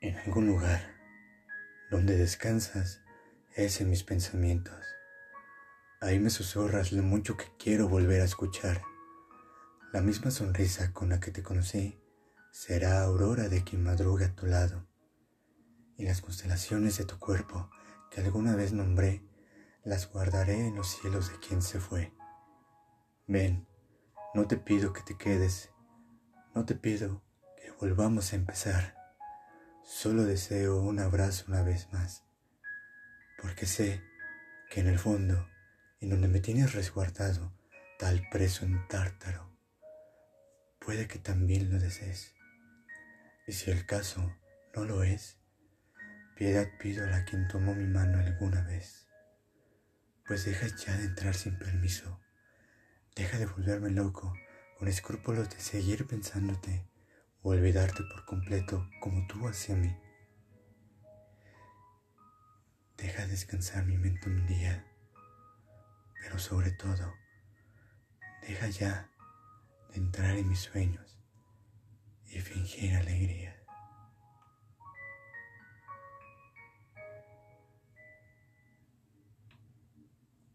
[0.00, 0.94] En algún lugar
[1.90, 3.02] donde descansas
[3.56, 4.78] es en mis pensamientos.
[6.00, 8.80] Ahí me susurras lo mucho que quiero volver a escuchar.
[9.92, 12.00] La misma sonrisa con la que te conocí
[12.52, 14.86] será aurora de quien madruga a tu lado.
[15.96, 17.68] Y las constelaciones de tu cuerpo
[18.12, 19.24] que alguna vez nombré,
[19.82, 22.12] las guardaré en los cielos de quien se fue.
[23.26, 23.66] Ven,
[24.32, 25.70] no te pido que te quedes,
[26.54, 27.20] no te pido
[27.56, 28.97] que volvamos a empezar.
[30.00, 32.22] Solo deseo un abrazo una vez más,
[33.42, 34.00] porque sé
[34.70, 35.48] que en el fondo,
[36.00, 37.52] en donde me tienes resguardado,
[37.98, 39.50] tal preso en tártaro,
[40.78, 42.32] puede que también lo desees.
[43.48, 44.32] Y si el caso
[44.72, 45.36] no lo es,
[46.36, 49.08] piedad pido a la quien tomó mi mano alguna vez,
[50.28, 52.20] pues deja ya de entrar sin permiso,
[53.16, 54.32] deja de volverme loco
[54.78, 56.86] con escrúpulos de seguir pensándote
[57.42, 59.94] olvidarte por completo como tú hacia mí.
[62.96, 64.84] Deja descansar mi mente un día,
[66.20, 67.14] pero sobre todo,
[68.42, 69.10] deja ya
[69.90, 71.18] de entrar en mis sueños
[72.26, 73.37] y fingir alegría.